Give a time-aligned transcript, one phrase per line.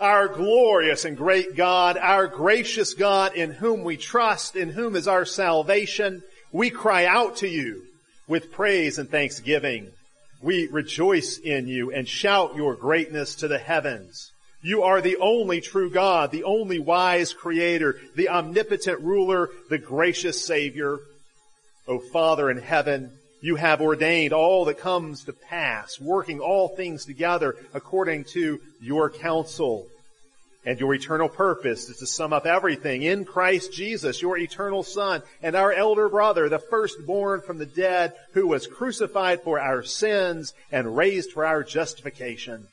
[0.00, 5.06] Our glorious and great God, our gracious God in whom we trust, in whom is
[5.06, 6.22] our salvation,
[6.52, 7.82] we cry out to you
[8.26, 9.88] with praise and thanksgiving.
[10.40, 14.32] We rejoice in you and shout your greatness to the heavens.
[14.62, 20.46] You are the only true God, the only wise creator, the omnipotent ruler, the gracious
[20.46, 20.98] savior.
[21.86, 27.04] O Father in heaven, you have ordained all that comes to pass, working all things
[27.04, 29.86] together according to your counsel.
[30.66, 35.22] And your eternal purpose is to sum up everything in Christ Jesus, your eternal Son,
[35.42, 40.52] and our elder brother, the firstborn from the dead, who was crucified for our sins
[40.70, 42.66] and raised for our justification.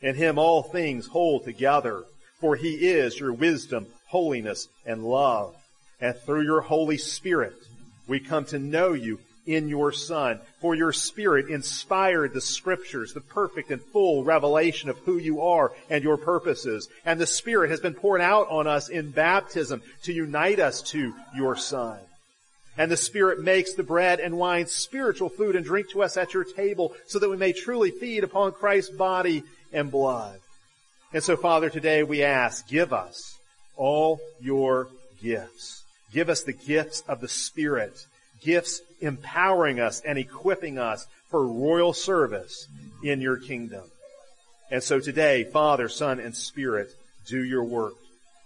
[0.00, 2.04] In him all things hold together,
[2.40, 5.56] for he is your wisdom, holiness, and love.
[6.00, 7.56] And through your Holy Spirit,
[8.06, 10.40] we come to know you in your Son.
[10.60, 15.72] For your Spirit inspired the Scriptures, the perfect and full revelation of who you are
[15.88, 16.88] and your purposes.
[17.04, 21.14] And the Spirit has been poured out on us in baptism to unite us to
[21.34, 21.98] your Son.
[22.78, 26.34] And the Spirit makes the bread and wine spiritual food and drink to us at
[26.34, 30.40] your table so that we may truly feed upon Christ's body and blood.
[31.12, 33.38] And so Father, today we ask, give us
[33.76, 34.88] all your
[35.22, 35.84] gifts.
[36.12, 38.06] Give us the gifts of the Spirit,
[38.42, 42.66] gifts empowering us and equipping us for royal service
[43.02, 43.84] in your kingdom.
[44.70, 46.90] And so today, Father, Son, and Spirit,
[47.26, 47.94] do your work.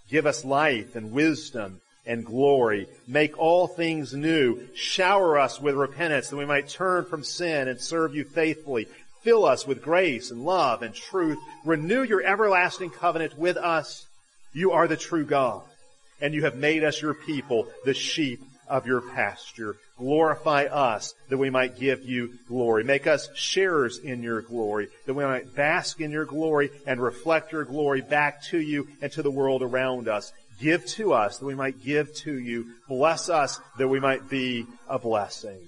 [0.08, 2.88] Give us life and wisdom and glory.
[3.06, 4.60] Make all things new.
[4.74, 8.88] Shower us with repentance that we might turn from sin and serve you faithfully.
[9.22, 11.38] Fill us with grace and love and truth.
[11.64, 14.06] Renew your everlasting covenant with us.
[14.52, 15.62] You are the true God
[16.20, 19.76] and you have made us your people, the sheep of your pasture.
[19.98, 22.84] Glorify us that we might give you glory.
[22.84, 27.52] Make us sharers in your glory, that we might bask in your glory and reflect
[27.52, 30.32] your glory back to you and to the world around us.
[30.60, 32.66] Give to us that we might give to you.
[32.88, 35.58] Bless us that we might be a blessing.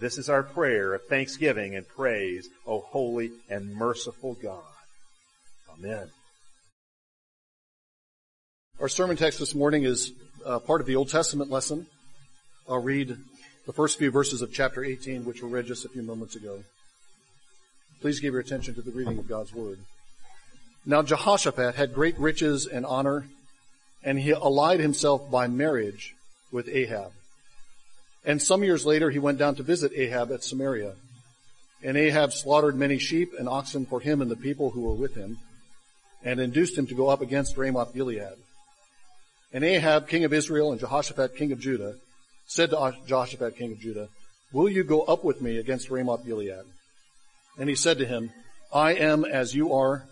[0.00, 4.62] This is our prayer of thanksgiving and praise, O holy and merciful God.
[5.72, 6.08] Amen.
[8.80, 10.12] Our sermon text this morning is
[10.46, 11.88] uh, part of the Old Testament lesson.
[12.68, 13.16] I'll read
[13.64, 16.64] the first few verses of chapter 18, which were read just a few moments ago.
[18.02, 19.78] Please give your attention to the reading of God's Word.
[20.84, 23.24] Now Jehoshaphat had great riches and honor,
[24.04, 26.14] and he allied himself by marriage
[26.52, 27.12] with Ahab.
[28.22, 30.92] And some years later he went down to visit Ahab at Samaria.
[31.82, 35.14] And Ahab slaughtered many sheep and oxen for him and the people who were with
[35.14, 35.38] him,
[36.22, 38.36] and induced him to go up against Ramoth Gilead.
[39.54, 41.94] And Ahab, king of Israel, and Jehoshaphat, king of Judah,
[42.48, 44.08] said to Jehoshaphat, king of Judah,
[44.52, 46.64] Will you go up with me against Ramoth Gilead?
[47.58, 48.30] And he said to him,
[48.72, 50.04] I am as you are,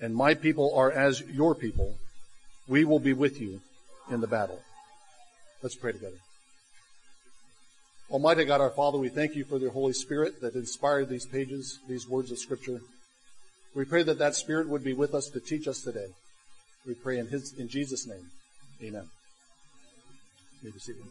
[0.00, 1.96] and my people are as your people.
[2.68, 3.60] We will be with you
[4.10, 4.60] in the battle.
[5.62, 6.16] Let's pray together.
[8.10, 11.78] Almighty God, our Father, we thank you for the Holy Spirit that inspired these pages,
[11.88, 12.80] these words of Scripture.
[13.74, 16.08] We pray that that Spirit would be with us to teach us today.
[16.86, 18.30] We pray in His, in Jesus' name.
[18.82, 19.08] Amen.
[20.62, 21.02] You be seated.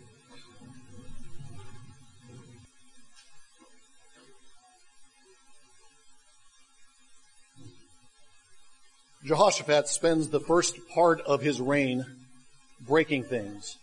[9.32, 12.06] Jehoshaphat spends the first part of his reign
[12.86, 13.78] breaking things.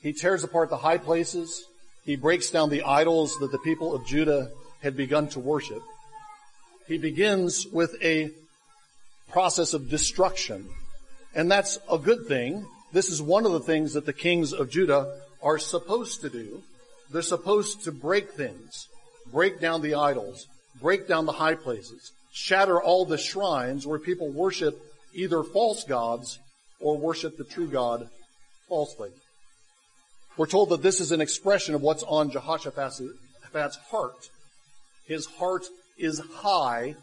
[0.00, 1.66] He tears apart the high places.
[2.06, 4.48] He breaks down the idols that the people of Judah
[4.82, 5.82] had begun to worship.
[6.88, 8.30] He begins with a
[9.30, 10.70] process of destruction
[11.34, 12.64] and that's a good thing.
[12.94, 16.62] This is one of the things that the kings of Judah are supposed to do.
[17.12, 18.88] They're supposed to break things,
[19.30, 20.46] break down the idols,
[20.80, 24.80] break down the high places, shatter all the shrines where people worship
[25.14, 26.38] either false gods
[26.80, 28.08] or worship the true God
[28.68, 29.10] falsely.
[30.36, 33.00] We're told that this is an expression of what's on Jehoshaphat's
[33.90, 34.30] heart.
[35.06, 35.64] His heart
[35.98, 36.94] is high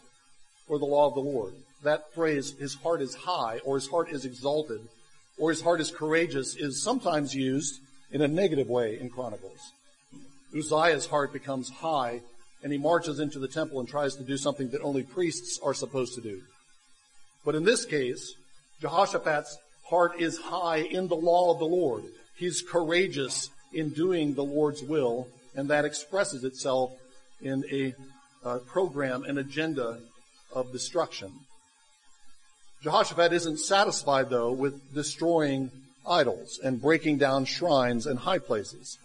[0.68, 1.54] for the law of the Lord
[1.84, 4.82] that phrase, his heart is high, or his heart is exalted,
[5.38, 7.80] or his heart is courageous, is sometimes used
[8.12, 9.72] in a negative way in Chronicles.
[10.56, 12.22] Uzziah's heart becomes high,
[12.64, 15.74] and he marches into the temple and tries to do something that only priests are
[15.74, 16.42] supposed to do.
[17.46, 18.34] But in this case,
[18.82, 19.58] Jehoshaphat's
[19.90, 22.04] heart is high in the law of the Lord.
[22.36, 26.92] He's courageous in doing the Lord's will, and that expresses itself
[27.42, 27.94] in a
[28.44, 30.00] uh, program, an agenda
[30.54, 31.32] of destruction.
[32.84, 35.72] Jehoshaphat isn't satisfied though with destroying
[36.08, 38.98] idols and breaking down shrines and high places.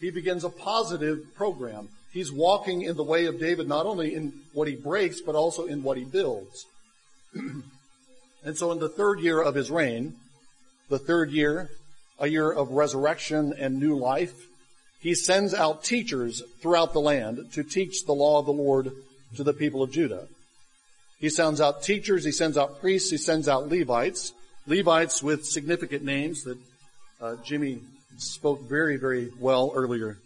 [0.00, 1.88] He begins a positive program.
[2.12, 5.66] He's walking in the way of David not only in what he breaks, but also
[5.66, 6.66] in what he builds.
[8.42, 10.14] And so in the third year of his reign,
[10.88, 11.68] the third year,
[12.18, 14.34] a year of resurrection and new life,
[15.00, 18.92] he sends out teachers throughout the land to teach the law of the Lord
[19.36, 20.26] to the people of Judah.
[21.18, 24.32] He sends out teachers, he sends out priests, he sends out Levites,
[24.66, 26.58] Levites with significant names that
[27.20, 27.80] uh, Jimmy
[28.16, 30.16] spoke very, very well earlier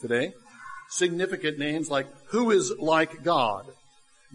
[0.00, 0.32] today.
[0.94, 3.66] Significant names like who is like God,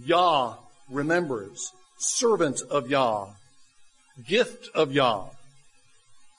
[0.04, 0.56] Yah
[0.90, 3.28] remembers, servant of Yah,
[4.28, 5.28] gift of Yah.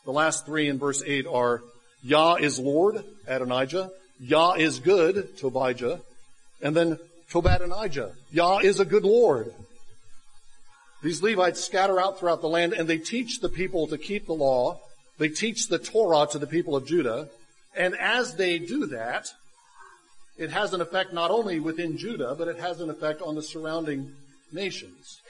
[0.04, 1.62] The last three in verse 8 are
[2.02, 6.02] Yah is Lord, Adonijah, Yah is good, Tobijah,
[6.60, 6.98] and then
[7.30, 9.54] Tobadonijah, Yah is a good Lord.
[11.02, 14.34] These Levites scatter out throughout the land and they teach the people to keep the
[14.34, 14.80] law.
[15.16, 17.30] They teach the Torah to the people of Judah.
[17.74, 19.32] And as they do that,
[20.40, 23.42] it has an effect not only within Judah, but it has an effect on the
[23.42, 24.10] surrounding
[24.50, 25.20] nations.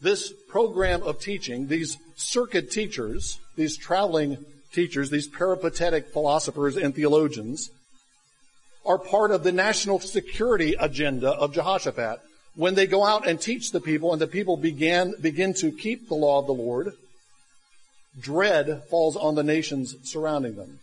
[0.00, 7.70] This program of teaching, these circuit teachers, these traveling teachers, these peripatetic philosophers and theologians,
[8.84, 12.20] are part of the national security agenda of Jehoshaphat.
[12.54, 16.08] When they go out and teach the people and the people began, begin to keep
[16.08, 16.92] the law of the Lord,
[18.20, 20.78] dread falls on the nations surrounding them.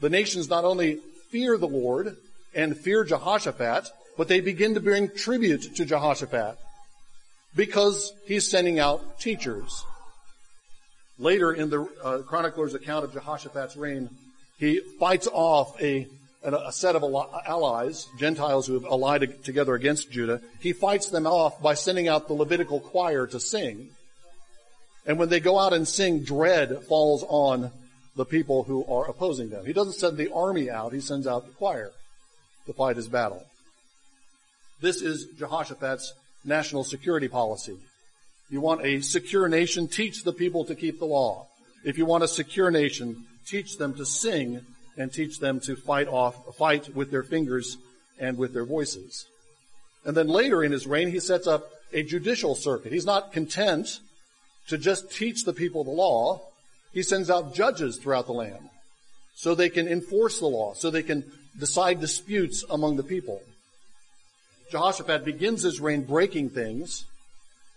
[0.00, 0.98] The nations not only
[1.30, 2.16] fear the Lord
[2.54, 6.58] and fear Jehoshaphat, but they begin to bring tribute to Jehoshaphat
[7.54, 9.84] because he's sending out teachers.
[11.18, 14.10] Later in the uh, chronicler's account of Jehoshaphat's reign,
[14.58, 16.06] he fights off a,
[16.42, 17.02] a set of
[17.46, 20.40] allies, Gentiles who have allied together against Judah.
[20.60, 23.88] He fights them off by sending out the Levitical choir to sing.
[25.06, 27.70] And when they go out and sing, dread falls on
[28.16, 29.66] the people who are opposing them.
[29.66, 31.92] He doesn't send the army out, he sends out the choir
[32.66, 33.44] to fight his battle.
[34.80, 36.12] This is Jehoshaphat's
[36.44, 37.76] national security policy.
[38.50, 41.46] You want a secure nation, teach the people to keep the law.
[41.84, 44.60] If you want a secure nation, teach them to sing
[44.96, 47.76] and teach them to fight off, fight with their fingers
[48.18, 49.26] and with their voices.
[50.04, 52.92] And then later in his reign, he sets up a judicial circuit.
[52.92, 54.00] He's not content
[54.68, 56.40] to just teach the people the law.
[56.96, 58.70] He sends out judges throughout the land
[59.34, 63.42] so they can enforce the law, so they can decide disputes among the people.
[64.70, 67.04] Jehoshaphat begins his reign breaking things,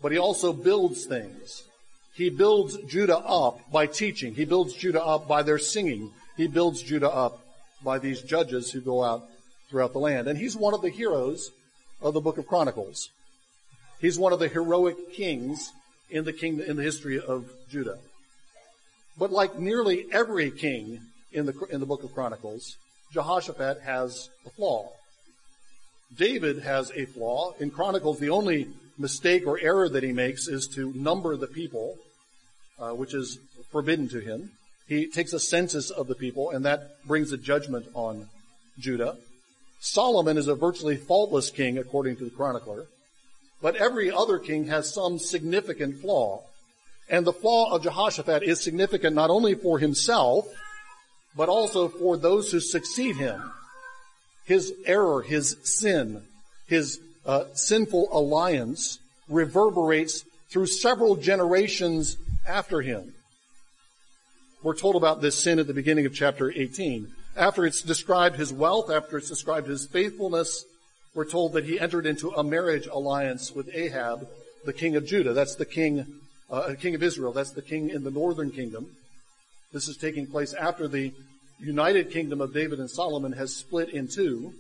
[0.02, 1.66] but he also builds things.
[2.14, 4.36] He builds Judah up by teaching.
[4.36, 6.14] He builds Judah up by their singing.
[6.38, 7.42] He builds Judah up
[7.84, 9.28] by these judges who go out
[9.70, 10.30] throughout the land.
[10.30, 11.52] And he's one of the heroes
[12.02, 13.10] of the book of Chronicles.
[14.00, 15.74] He's one of the heroic kings
[16.10, 17.98] in the king, in the history of Judah.
[19.20, 21.02] But like nearly every king
[21.34, 22.78] in the, in the book of Chronicles,
[23.12, 24.90] Jehoshaphat has a flaw.
[26.16, 27.54] David has a flaw.
[27.60, 31.98] In Chronicles, the only mistake or error that he makes is to number the people,
[32.80, 33.38] uh, which is
[33.72, 34.52] forbidden to him.
[34.88, 38.28] He takes a census of the people, and that brings a judgment on
[38.80, 39.18] Judah.
[39.82, 42.86] Solomon is a virtually faultless king, according to the chronicler.
[43.62, 46.44] But every other king has some significant flaw.
[47.10, 50.48] And the flaw of Jehoshaphat is significant not only for himself,
[51.36, 53.52] but also for those who succeed him
[54.50, 56.24] his error, his sin,
[56.66, 58.98] his uh, sinful alliance
[59.30, 62.18] reverberates through several generations
[62.48, 63.14] after him.
[64.64, 67.14] We're told about this sin at the beginning of chapter 18.
[67.38, 70.66] After it's described his wealth, after it's described his faithfulness,
[71.14, 74.28] we're told that he entered into a marriage alliance with Ahab,
[74.66, 75.34] the king of Judah.
[75.34, 76.08] That's the king,
[76.50, 77.32] uh, king of Israel.
[77.32, 78.88] That's the king in the northern kingdom.
[79.72, 81.14] This is taking place after the
[81.60, 84.54] united kingdom of David and Solomon has split in two,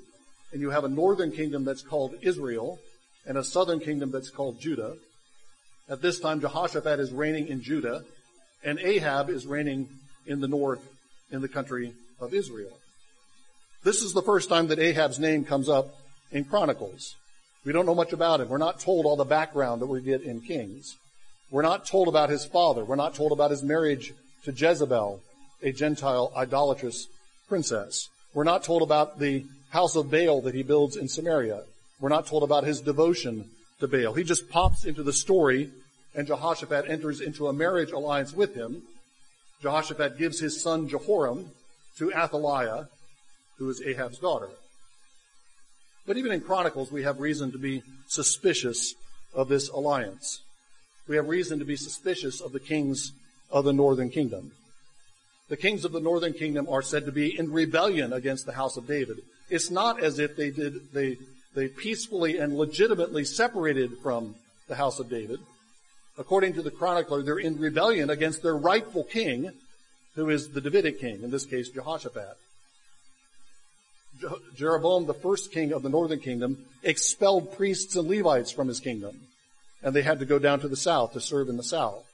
[0.51, 2.79] and you have a northern kingdom that's called Israel
[3.25, 4.95] and a southern kingdom that's called Judah.
[5.89, 8.03] At this time, Jehoshaphat is reigning in Judah,
[8.63, 9.87] and Ahab is reigning
[10.25, 10.87] in the north
[11.31, 12.77] in the country of Israel.
[13.83, 15.95] This is the first time that Ahab's name comes up
[16.31, 17.15] in Chronicles.
[17.65, 18.49] We don't know much about him.
[18.49, 20.97] We're not told all the background that we get in Kings.
[21.51, 22.85] We're not told about his father.
[22.85, 24.13] We're not told about his marriage
[24.43, 25.21] to Jezebel
[25.61, 27.07] a Gentile idolatrous
[27.47, 28.09] princess.
[28.33, 31.63] We're not told about the house of Baal that he builds in Samaria.
[31.99, 34.13] We're not told about his devotion to Baal.
[34.13, 35.71] He just pops into the story
[36.15, 38.83] and Jehoshaphat enters into a marriage alliance with him.
[39.61, 41.51] Jehoshaphat gives his son Jehoram
[41.97, 42.87] to Athaliah,
[43.57, 44.49] who is Ahab's daughter.
[46.07, 48.95] But even in Chronicles, we have reason to be suspicious
[49.33, 50.41] of this alliance.
[51.09, 53.13] We have reason to be suspicious of the kings
[53.49, 54.51] of the northern kingdom.
[55.49, 58.77] The kings of the northern kingdom are said to be in rebellion against the house
[58.77, 59.23] of David.
[59.49, 61.17] It's not as if they did, they,
[61.55, 64.35] they peacefully and legitimately separated from
[64.67, 65.39] the house of David.
[66.19, 69.51] According to the chronicler, they're in rebellion against their rightful king,
[70.13, 72.37] who is the Davidic king, in this case Jehoshaphat.
[74.55, 79.21] Jeroboam, the first king of the northern kingdom, expelled priests and Levites from his kingdom,
[79.83, 82.05] and they had to go down to the south to serve in the south.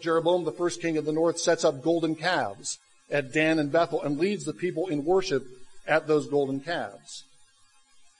[0.00, 2.78] Jeroboam, the first king of the north, sets up golden calves
[3.10, 5.44] at Dan and Bethel and leads the people in worship
[5.86, 7.24] at those golden calves.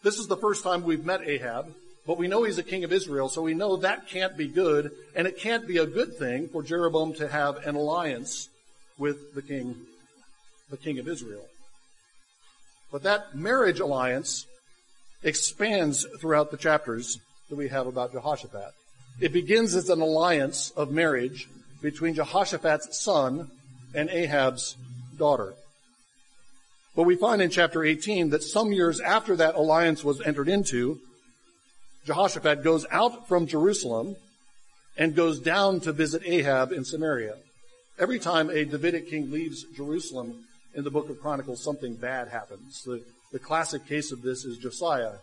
[0.02, 1.74] This is the first time we've met Ahab,
[2.06, 4.90] but we know he's a king of Israel, so we know that can't be good,
[5.14, 8.48] and it can't be a good thing for Jeroboam to have an alliance
[8.98, 9.76] with the king,
[10.70, 11.46] the king of Israel.
[12.90, 14.46] But that marriage alliance
[15.22, 17.18] expands throughout the chapters
[17.52, 18.72] that we have about Jehoshaphat.
[19.20, 21.50] It begins as an alliance of marriage
[21.82, 23.50] between Jehoshaphat's son
[23.94, 24.74] and Ahab's
[25.18, 25.52] daughter.
[26.96, 30.98] But we find in chapter 18 that some years after that alliance was entered into,
[32.06, 34.16] Jehoshaphat goes out from Jerusalem
[34.96, 37.34] and goes down to visit Ahab in Samaria.
[37.98, 42.82] Every time a Davidic king leaves Jerusalem, in the book of Chronicles, something bad happens.
[42.82, 45.16] The, the classic case of this is Josiah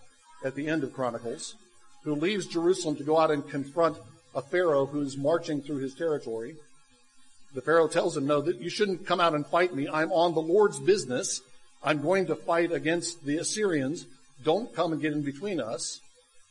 [0.46, 1.56] at the end of Chronicles,
[2.04, 3.98] who leaves Jerusalem to go out and confront
[4.36, 6.56] a Pharaoh who's marching through his territory.
[7.54, 9.88] The Pharaoh tells him, no, that you shouldn't come out and fight me.
[9.92, 11.42] I'm on the Lord's business.
[11.84, 14.06] I'm going to fight against the Assyrians.
[14.44, 16.00] Don't come and get in between us.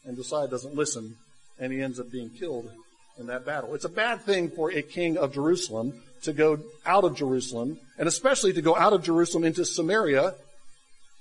[0.04, 1.16] And Josiah doesn't listen,
[1.58, 2.70] and he ends up being killed
[3.18, 3.74] in that battle.
[3.74, 8.08] It's a bad thing for a king of Jerusalem to go out of Jerusalem, and
[8.08, 10.34] especially to go out of Jerusalem into Samaria,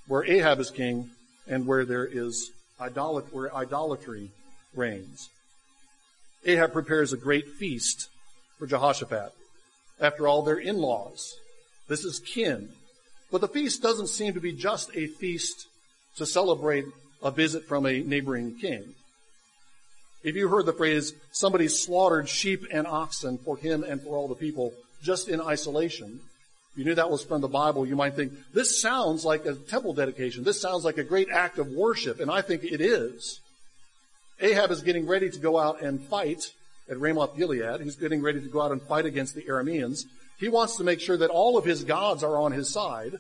[0.07, 1.11] where Ahab is king
[1.47, 4.31] and where there is where idolatry
[4.75, 5.29] reigns.
[6.45, 8.09] Ahab prepares a great feast
[8.57, 9.33] for Jehoshaphat.
[9.99, 11.35] After all, they're in-laws.
[11.87, 12.69] This is kin.
[13.31, 15.67] But the feast doesn't seem to be just a feast
[16.17, 16.85] to celebrate
[17.21, 18.93] a visit from a neighboring king.
[20.23, 24.27] If you heard the phrase, somebody slaughtered sheep and oxen for him and for all
[24.27, 26.19] the people, just in isolation,
[26.77, 29.55] if you knew that was from the Bible, you might think, this sounds like a
[29.55, 30.43] temple dedication.
[30.43, 33.39] This sounds like a great act of worship, and I think it is.
[34.39, 36.51] Ahab is getting ready to go out and fight
[36.87, 37.81] at Ramoth Gilead.
[37.81, 40.03] He's getting ready to go out and fight against the Arameans.
[40.39, 43.15] He wants to make sure that all of his gods are on his side.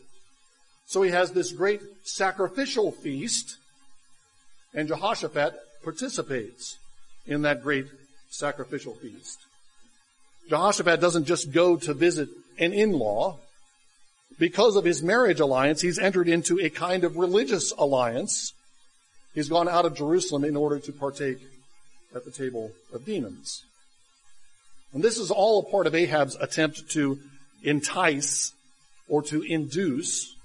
[0.85, 3.57] So he has this great sacrificial feast,
[4.75, 6.77] and Jehoshaphat participates
[7.25, 7.87] in that great
[8.29, 9.39] sacrificial feast.
[10.47, 13.39] Jehoshaphat doesn't just go to visit an in-law.
[14.39, 18.53] Because of his marriage alliance, he's entered into a kind of religious alliance.
[19.33, 21.39] He's gone out of Jerusalem in order to partake
[22.15, 23.63] at the table of demons.
[24.93, 27.19] And this is all a part of Ahab's attempt to
[27.63, 28.53] entice
[29.07, 30.35] or to induce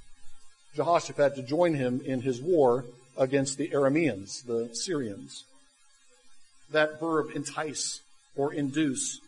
[0.74, 2.84] Jehoshaphat to join him in his war
[3.16, 5.44] against the Arameans, the Syrians.
[6.70, 8.00] That verb entice
[8.36, 9.20] or induce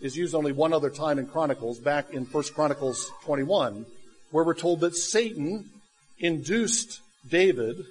[0.00, 3.86] is used only one other time in Chronicles, back in 1 Chronicles 21,
[4.30, 5.70] where we're told that Satan
[6.18, 7.84] induced David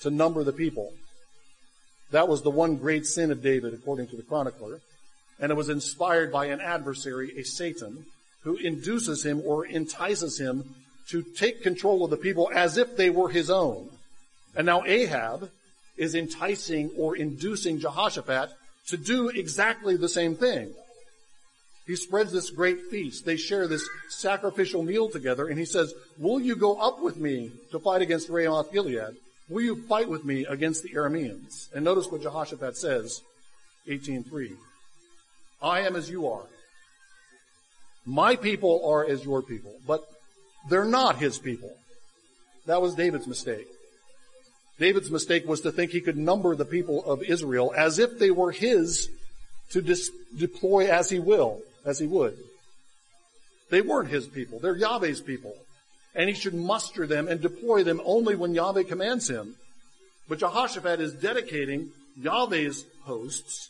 [0.00, 0.92] to number the people.
[2.10, 4.80] That was the one great sin of David, according to the chronicler.
[5.38, 8.04] And it was inspired by an adversary, a Satan,
[8.42, 10.74] who induces him or entices him
[11.08, 13.88] to take control of the people as if they were his own.
[14.56, 15.50] And now Ahab
[15.96, 18.50] is enticing or inducing Jehoshaphat
[18.88, 20.72] to do exactly the same thing.
[21.90, 23.24] He spreads this great feast.
[23.24, 27.50] They share this sacrificial meal together, and he says, Will you go up with me
[27.72, 29.16] to fight against Ramoth Gilead?
[29.48, 31.68] Will you fight with me against the Arameans?
[31.74, 33.22] And notice what Jehoshaphat says,
[33.88, 34.52] 18.3.
[35.60, 36.44] I am as you are.
[38.06, 40.04] My people are as your people, but
[40.68, 41.72] they're not his people.
[42.66, 43.66] That was David's mistake.
[44.78, 48.30] David's mistake was to think he could number the people of Israel as if they
[48.30, 49.08] were his
[49.70, 52.36] to dis- deploy as he will as he would.
[53.70, 54.58] They weren't his people.
[54.58, 55.54] They're Yahweh's people.
[56.14, 59.54] And he should muster them and deploy them only when Yahweh commands him.
[60.28, 63.68] But Jehoshaphat is dedicating Yahweh's hosts,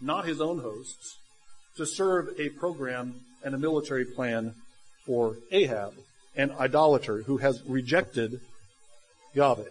[0.00, 1.16] not his own hosts,
[1.76, 4.54] to serve a program and a military plan
[5.04, 5.94] for Ahab,
[6.36, 8.40] an idolater who has rejected
[9.34, 9.64] Yahweh.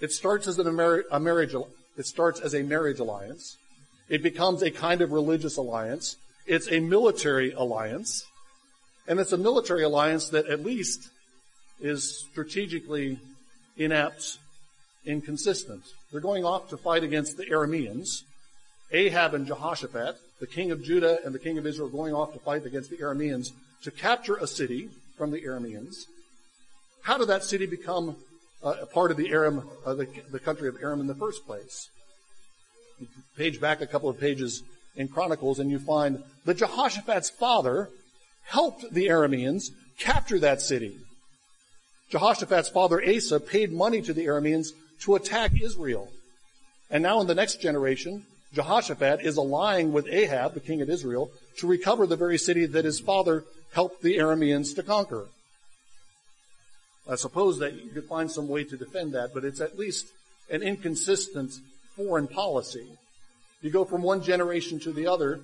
[0.00, 1.54] It starts as a marriage,
[1.96, 3.56] it starts as a marriage alliance.
[4.10, 6.16] It becomes a kind of religious alliance.
[6.44, 8.26] It's a military alliance.
[9.06, 11.08] And it's a military alliance that at least
[11.80, 13.20] is strategically
[13.76, 14.38] inept,
[15.06, 15.84] inconsistent.
[16.10, 18.24] They're going off to fight against the Arameans.
[18.92, 22.40] Ahab and Jehoshaphat, the king of Judah and the king of Israel, going off to
[22.40, 23.52] fight against the Arameans
[23.84, 26.06] to capture a city from the Arameans.
[27.02, 28.16] How did that city become
[28.62, 31.46] uh, a part of the Aram, uh, the, the country of Aram in the first
[31.46, 31.88] place?
[33.40, 34.62] Page back a couple of pages
[34.96, 37.88] in Chronicles and you find that Jehoshaphat's father
[38.42, 40.98] helped the Arameans capture that city.
[42.10, 44.72] Jehoshaphat's father Asa paid money to the Arameans
[45.04, 46.10] to attack Israel.
[46.90, 51.30] And now in the next generation, Jehoshaphat is allying with Ahab, the king of Israel,
[51.60, 55.28] to recover the very city that his father helped the Arameans to conquer.
[57.08, 60.08] I suppose that you could find some way to defend that, but it's at least
[60.50, 61.52] an inconsistent
[61.96, 62.86] foreign policy.
[63.62, 65.40] You go from one generation to the other.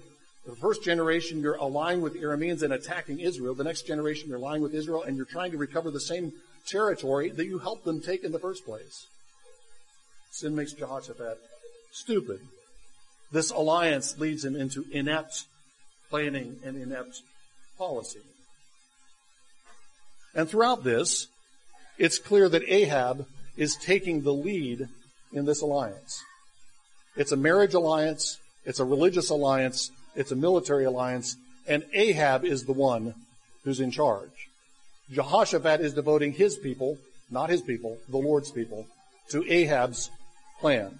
[0.46, 3.54] The first generation, you're allying with Arameans and attacking Israel.
[3.54, 6.32] The next generation, you're allying with Israel and you're trying to recover the same
[6.66, 9.06] territory that you helped them take in the first place.
[10.30, 11.38] Sin makes Jehoshaphat
[11.92, 12.40] stupid.
[13.32, 15.44] This alliance leads him into inept
[16.10, 17.22] planning and inept
[17.78, 18.20] policy.
[20.34, 21.28] And throughout this,
[21.98, 24.88] it's clear that Ahab is taking the lead
[25.32, 26.22] in this alliance.
[27.16, 32.64] It's a marriage alliance, it's a religious alliance, it's a military alliance, and Ahab is
[32.64, 33.14] the one
[33.64, 34.48] who's in charge.
[35.10, 36.98] Jehoshaphat is devoting his people,
[37.30, 38.86] not his people, the Lord's people,
[39.30, 40.10] to Ahab's
[40.60, 40.98] plan.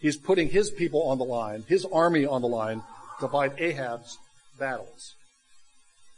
[0.00, 2.82] He's putting his people on the line, his army on the line
[3.20, 4.18] to fight Ahab's
[4.58, 5.14] battles.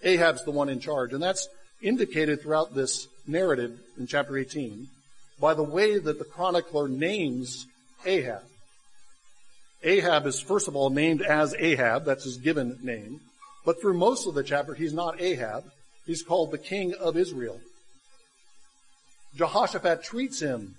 [0.03, 1.49] Ahab's the one in charge, and that's
[1.83, 4.89] indicated throughout this narrative in chapter 18
[5.41, 7.67] by the way that the chronicler names
[8.05, 8.43] Ahab.
[9.83, 13.21] Ahab is first of all named as Ahab, that's his given name,
[13.65, 15.65] but through most of the chapter he's not Ahab,
[16.07, 17.61] he's called the king of Israel.
[19.37, 20.75] Jehoshaphat treats him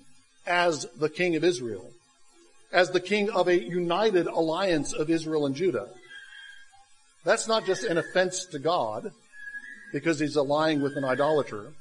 [0.45, 1.89] as the king of Israel,
[2.73, 5.87] as the king of a united alliance of Israel and Judah.
[7.23, 9.11] That's not just an offense to God,
[9.93, 11.73] because he's allying with an idolater.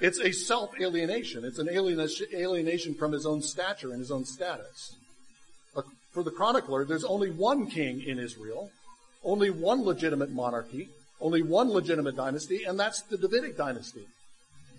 [0.00, 1.44] It's a self-alienation.
[1.44, 4.94] It's an alienation from his own stature and his own status.
[6.18, 8.72] For the chronicler, there's only one king in Israel,
[9.22, 10.88] only one legitimate monarchy,
[11.20, 14.04] only one legitimate dynasty, and that's the Davidic dynasty.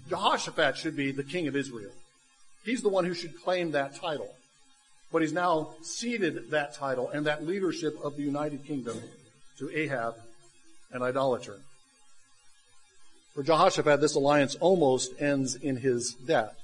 [0.10, 1.93] Jehoshaphat should be the king of Israel.
[2.65, 4.36] He's the one who should claim that title.
[5.13, 9.02] But he's now ceded that title and that leadership of the United Kingdom
[9.60, 10.15] to Ahab,
[10.91, 11.62] an idolater.
[13.34, 16.59] For Jehoshaphat, this alliance almost ends in his death.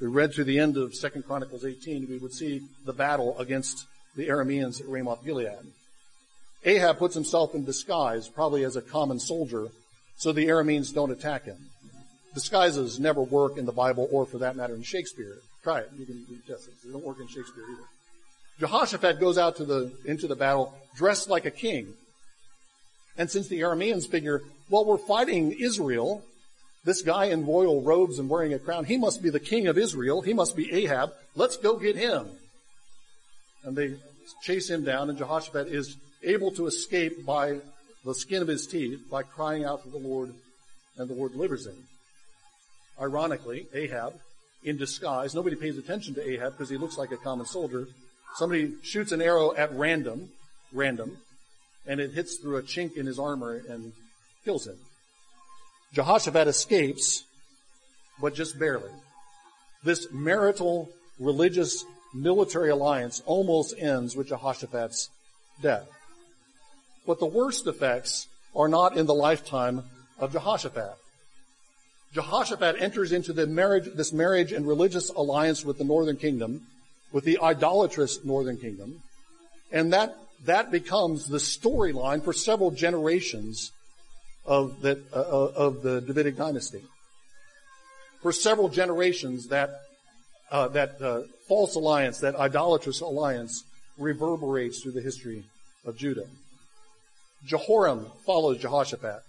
[0.00, 3.86] We read through the end of 2 Chronicles 18, we would see the battle against
[4.14, 5.72] the Arameans at Ramoth Gilead.
[6.64, 9.68] Ahab puts himself in disguise, probably as a common soldier,
[10.16, 11.56] so the Arameans don't attack him.
[12.34, 15.38] Disguises never work in the Bible or for that matter in Shakespeare.
[15.64, 15.90] Try it.
[15.98, 16.74] You can test it.
[16.84, 17.82] They don't work in Shakespeare either.
[18.60, 21.94] Jehoshaphat goes out to the, into the battle dressed like a king.
[23.16, 26.22] And since the Arameans figure, well, we're fighting Israel,
[26.84, 29.76] this guy in royal robes and wearing a crown, he must be the king of
[29.76, 30.22] Israel.
[30.22, 31.12] He must be Ahab.
[31.34, 32.28] Let's go get him.
[33.64, 33.96] And they
[34.42, 37.58] chase him down and Jehoshaphat is able to escape by
[38.04, 40.32] the skin of his teeth by crying out to the Lord
[40.96, 41.76] and the Lord delivers him.
[43.00, 44.14] Ironically, Ahab,
[44.64, 47.86] in disguise, nobody pays attention to Ahab because he looks like a common soldier.
[48.36, 50.30] Somebody shoots an arrow at random,
[50.72, 51.18] random,
[51.86, 53.92] and it hits through a chink in his armor and
[54.44, 54.76] kills him.
[55.92, 57.24] Jehoshaphat escapes,
[58.20, 58.90] but just barely.
[59.84, 65.08] This marital, religious, military alliance almost ends with Jehoshaphat's
[65.62, 65.88] death.
[67.06, 69.84] But the worst effects are not in the lifetime
[70.18, 70.96] of Jehoshaphat.
[72.12, 76.66] Jehoshaphat enters into marriage, this marriage and religious alliance with the northern kingdom,
[77.12, 79.02] with the idolatrous northern kingdom,
[79.70, 83.72] and that that becomes the storyline for several generations
[84.48, 86.82] of, uh, uh, of the Davidic dynasty.
[88.22, 89.70] For several generations, that,
[90.50, 93.62] uh, that uh, false alliance, that idolatrous alliance,
[93.98, 95.44] reverberates through the history
[95.84, 96.26] of Judah.
[97.44, 99.20] Jehoram follows Jehoshaphat.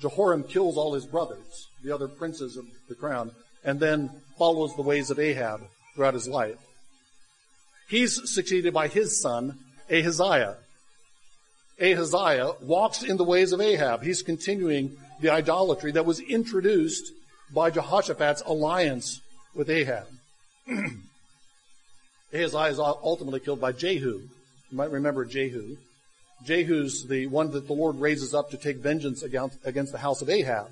[0.00, 3.30] Jehoram kills all his brothers, the other princes of the crown,
[3.62, 5.60] and then follows the ways of Ahab
[5.94, 6.58] throughout his life.
[7.88, 9.58] He's succeeded by his son,
[9.90, 10.56] Ahaziah.
[11.80, 14.02] Ahaziah walks in the ways of Ahab.
[14.02, 17.12] He's continuing the idolatry that was introduced
[17.52, 19.20] by Jehoshaphat's alliance
[19.54, 20.06] with Ahab.
[22.32, 24.22] Ahaziah is ultimately killed by Jehu.
[24.70, 25.76] You might remember Jehu.
[26.44, 30.28] Jehu's the one that the Lord raises up to take vengeance against, the house of
[30.28, 30.68] Ahab.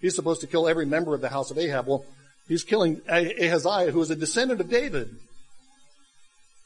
[0.00, 1.86] He's supposed to kill every member of the house of Ahab.
[1.86, 2.04] Well,
[2.48, 5.10] he's killing Ahaziah, who is a descendant of David.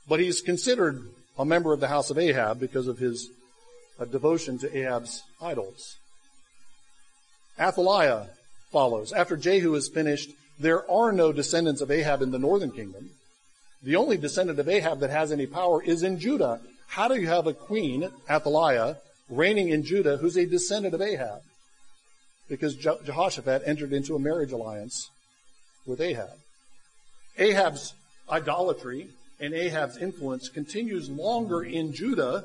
[0.08, 1.02] But he's considered
[1.38, 3.28] a member of the house of Ahab because of his
[3.98, 5.96] uh, devotion to Ahab's idols.
[7.58, 8.28] Athaliah
[8.70, 9.12] follows.
[9.12, 13.10] After Jehu is finished, there are no descendants of Ahab in the northern kingdom.
[13.82, 16.60] The only descendant of Ahab that has any power is in Judah.
[16.88, 18.96] How do you have a queen, Athaliah,
[19.28, 21.42] reigning in Judah who's a descendant of Ahab?
[22.48, 25.10] Because Jehoshaphat entered into a marriage alliance
[25.86, 26.38] with Ahab.
[27.38, 27.92] Ahab's
[28.30, 29.08] idolatry
[29.40, 32.44] and Ahab's influence continues longer in Judah,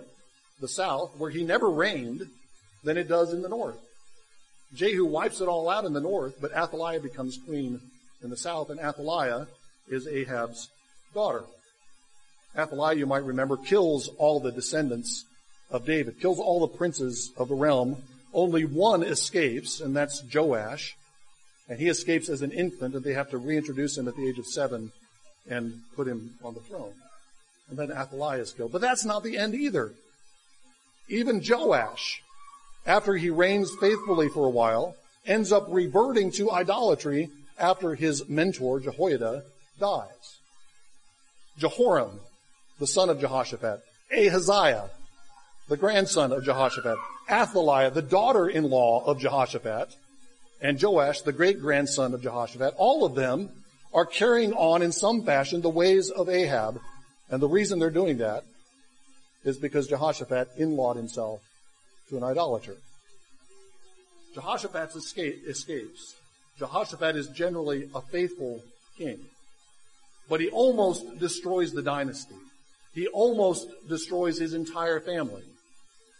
[0.62, 2.28] the south, where he never reigned,
[2.84, 3.78] than it does in the north.
[4.74, 7.82] Jehu wipes it all out in the north, but Athaliah becomes queen
[8.24, 9.47] in the south, and Athaliah
[9.89, 10.69] is Ahab's
[11.13, 11.43] daughter.
[12.58, 15.26] Athaliah, you might remember, kills all the descendants
[15.69, 17.97] of David, kills all the princes of the realm.
[18.34, 20.95] Only one escapes, and that's Joash.
[21.69, 24.39] And he escapes as an infant, and they have to reintroduce him at the age
[24.39, 24.91] of seven
[25.50, 26.93] and put him on the throne.
[27.69, 28.71] And then Athaliah is killed.
[28.71, 29.93] But that's not the end either.
[31.12, 32.24] Even Joash,
[32.86, 34.95] after he reigns faithfully for a while,
[35.26, 39.43] ends up reverting to idolatry after his mentor, Jehoiada,
[39.78, 40.38] dies.
[41.58, 42.21] Jehoram,
[42.80, 43.82] the son of Jehoshaphat,
[44.17, 44.89] Ahaziah,
[45.67, 46.97] the grandson of Jehoshaphat,
[47.30, 49.93] Athaliah, the daughter-in-law of Jehoshaphat,
[50.62, 53.50] and Joash, the great-grandson of Jehoshaphat, all of them
[53.93, 56.80] are carrying on in some fashion the ways of Ahab.
[57.30, 58.43] And the reason they're doing that
[59.43, 61.41] is because Jehoshaphat in-lawed himself
[62.10, 62.75] to an idolater.
[64.34, 66.15] Jehoshaphat escape, escapes.
[66.60, 68.62] Jehoshaphat is generally a faithful
[68.97, 69.19] king.
[70.30, 72.36] But he almost destroys the dynasty.
[72.93, 75.43] He almost destroys his entire family.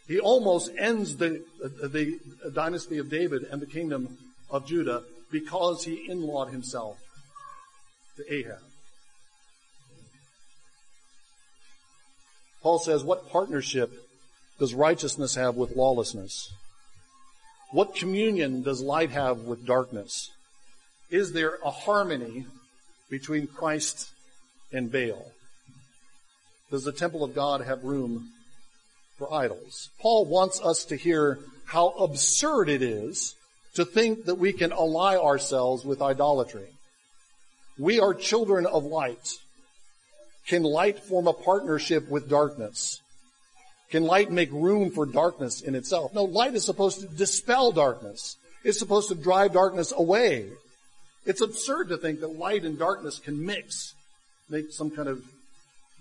[0.08, 4.18] He almost ends the, the, the dynasty of David and the kingdom
[4.50, 6.98] of Judah because he in-lawed himself
[8.18, 8.71] to Ahab.
[12.62, 13.92] Paul says, what partnership
[14.60, 16.52] does righteousness have with lawlessness?
[17.72, 20.30] What communion does light have with darkness?
[21.10, 22.46] Is there a harmony
[23.10, 24.10] between Christ
[24.72, 25.32] and Baal?
[26.70, 28.30] Does the temple of God have room
[29.18, 29.90] for idols?
[30.00, 33.36] Paul wants us to hear how absurd it is
[33.76, 36.68] to think that we can ally ourselves with idolatry.
[37.80, 39.38] We are children of light.
[40.48, 43.02] Can light form a partnership with darkness?
[43.90, 46.14] Can light make room for darkness in itself?
[46.14, 48.38] No, light is supposed to dispel darkness.
[48.64, 50.50] It's supposed to drive darkness away.
[51.26, 53.94] It's absurd to think that light and darkness can mix,
[54.50, 55.24] make some kind of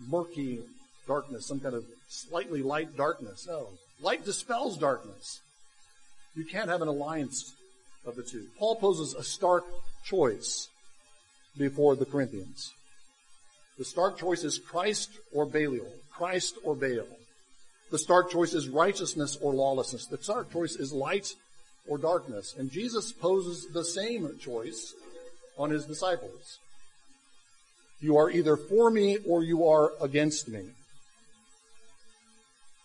[0.08, 0.60] murky
[1.06, 3.46] darkness, some kind of slightly light darkness.
[3.46, 3.68] No.
[4.00, 5.40] Light dispels darkness.
[6.34, 7.54] You can't have an alliance
[8.06, 8.46] of the two.
[8.58, 9.64] Paul poses a stark
[10.04, 10.68] choice
[11.58, 12.72] before the Corinthians.
[13.80, 17.06] The stark choice is Christ or Belial, Christ or Baal.
[17.90, 20.04] The stark choice is righteousness or lawlessness.
[20.04, 21.34] The stark choice is light
[21.88, 22.54] or darkness.
[22.58, 24.92] And Jesus poses the same choice
[25.56, 26.58] on his disciples.
[28.02, 30.66] You are either for me or you are against me.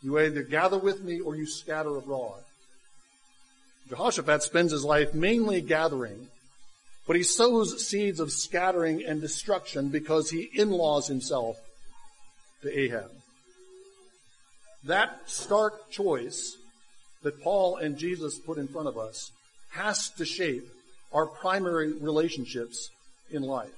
[0.02, 2.40] You either gather with me or you scatter abroad.
[3.90, 6.30] Jehoshaphat spends his life mainly gathering
[7.08, 11.58] but he sows seeds of scattering and destruction because he in-laws himself
[12.62, 13.12] to Ahab.
[14.84, 16.58] That stark choice
[17.24, 19.32] that Paul and Jesus put in front of us
[19.72, 20.68] has to shape
[21.12, 22.90] our primary relationships
[23.32, 23.74] in life.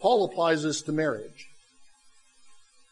[0.00, 1.48] Paul applies this to marriage.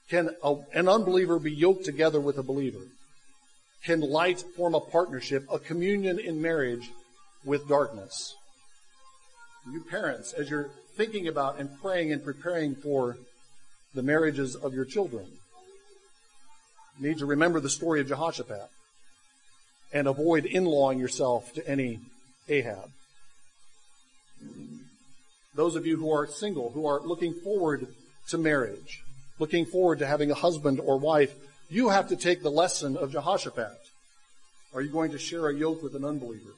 [0.09, 2.87] Can a, an unbeliever be yoked together with a believer?
[3.85, 6.91] Can light form a partnership, a communion in marriage
[7.45, 8.35] with darkness.
[9.71, 13.17] You parents, as you're thinking about and praying and preparing for
[13.95, 15.27] the marriages of your children,
[16.99, 18.69] need to remember the story of Jehoshaphat
[19.93, 22.01] and avoid in-lawing yourself to any
[22.49, 22.91] Ahab.
[25.55, 27.87] Those of you who are single, who are looking forward
[28.29, 29.03] to marriage,
[29.39, 31.35] looking forward to having a husband or wife,
[31.71, 33.81] you have to take the lesson of Jehoshaphat.
[34.75, 36.51] Are you going to share a yoke with an unbeliever?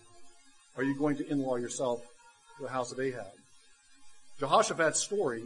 [0.77, 2.01] Are you going to in-law yourself
[2.57, 3.27] to the house of Ahab?
[4.39, 5.43] Jehoshaphat's story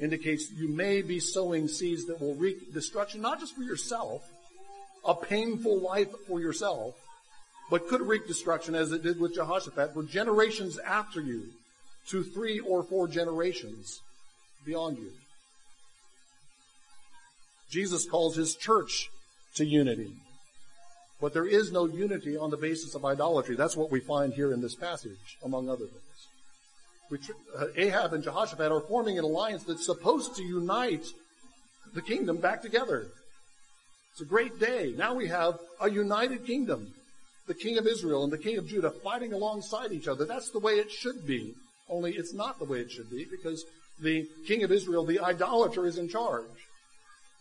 [0.00, 4.22] indicates you may be sowing seeds that will wreak destruction, not just for yourself,
[5.04, 6.94] a painful life for yourself,
[7.70, 11.44] but could wreak destruction as it did with Jehoshaphat for generations after you,
[12.08, 14.00] to three or four generations
[14.64, 15.12] beyond you.
[17.70, 19.10] Jesus calls his church
[19.56, 20.12] to unity.
[21.20, 23.56] But there is no unity on the basis of idolatry.
[23.56, 27.20] That's what we find here in this passage, among other things.
[27.58, 31.06] Uh, Ahab and Jehoshaphat are forming an alliance that's supposed to unite
[31.94, 33.06] the kingdom back together.
[34.12, 34.94] It's a great day.
[34.96, 36.92] Now we have a united kingdom.
[37.46, 40.26] The king of Israel and the king of Judah fighting alongside each other.
[40.26, 41.54] That's the way it should be
[41.88, 43.64] Only it's not the way it should be because
[44.00, 46.44] the king of Israel, the idolater, is in charge.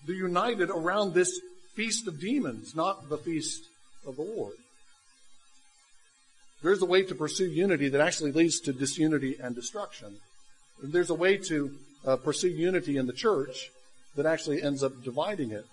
[0.06, 1.40] They're united around this
[1.78, 3.62] feast of demons, not the feast
[4.08, 4.56] of the Lord.
[6.63, 10.18] There's a way to pursue unity that actually leads to disunity and destruction.
[10.82, 11.72] There's a way to
[12.04, 13.70] uh, pursue unity in the church
[14.16, 15.66] that actually ends up dividing it.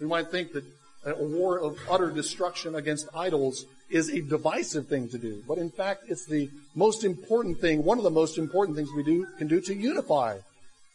[0.00, 0.64] We might think that
[1.06, 5.70] a war of utter destruction against idols is a divisive thing to do, but in
[5.70, 9.46] fact, it's the most important thing, one of the most important things we do, can
[9.46, 10.38] do to unify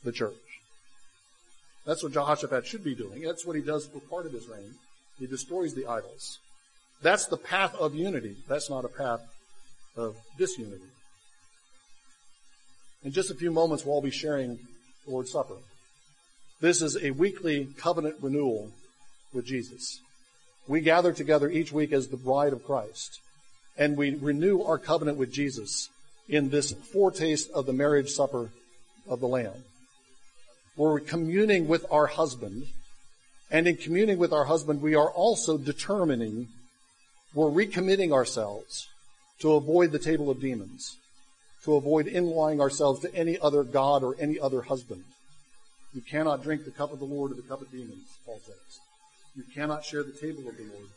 [0.03, 0.42] the church.
[1.85, 3.21] That's what Jehoshaphat should be doing.
[3.21, 4.75] That's what he does for part of his reign.
[5.19, 6.39] He destroys the idols.
[7.01, 8.37] That's the path of unity.
[8.47, 9.21] That's not a path
[9.97, 10.85] of disunity.
[13.03, 14.57] In just a few moments, we'll all be sharing
[15.05, 15.57] the Lord's Supper.
[16.61, 18.71] This is a weekly covenant renewal
[19.33, 19.99] with Jesus.
[20.67, 23.19] We gather together each week as the bride of Christ,
[23.77, 25.89] and we renew our covenant with Jesus
[26.29, 28.51] in this foretaste of the marriage supper
[29.09, 29.65] of the Lamb.
[30.75, 32.67] We're communing with our husband,
[33.51, 36.47] and in communing with our husband, we are also determining,
[37.33, 38.87] we're recommitting ourselves
[39.39, 40.97] to avoid the table of demons,
[41.63, 45.03] to avoid in-lawing ourselves to any other God or any other husband.
[45.93, 48.79] You cannot drink the cup of the Lord or the cup of demons, Paul says.
[49.35, 50.89] You cannot share the table of the Lord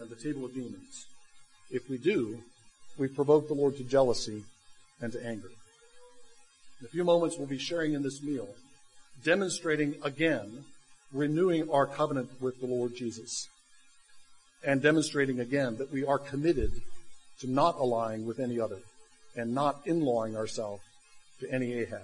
[0.00, 1.06] and the table of demons.
[1.70, 2.38] If we do,
[2.96, 4.44] we provoke the Lord to jealousy
[5.02, 5.50] and to anger.
[6.80, 8.48] In a few moments, we'll be sharing in this meal,
[9.24, 10.64] demonstrating again,
[11.12, 13.48] renewing our covenant with the Lord Jesus,
[14.64, 16.72] and demonstrating again that we are committed
[17.40, 18.78] to not allying with any other
[19.36, 20.82] and not in-lawing ourselves
[21.40, 22.02] to any Ahab.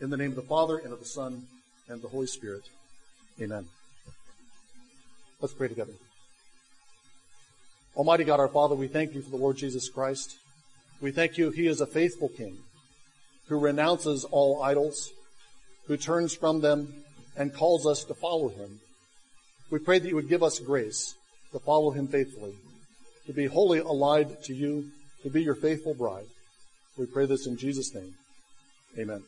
[0.00, 1.46] In the name of the Father and of the Son
[1.88, 2.62] and of the Holy Spirit.
[3.40, 3.66] Amen.
[5.40, 5.92] Let's pray together.
[7.96, 10.36] Almighty God, our Father, we thank you for the Lord Jesus Christ.
[11.00, 12.58] We thank you, He is a faithful King
[13.48, 15.10] who renounces all idols,
[15.88, 16.94] who turns from them
[17.36, 18.80] and calls us to follow Him.
[19.70, 21.14] We pray that you would give us grace
[21.52, 22.54] to follow Him faithfully,
[23.26, 24.90] to be wholly allied to you,
[25.22, 26.26] to be your faithful bride.
[26.96, 28.14] We pray this in Jesus' name.
[28.98, 29.22] Amen.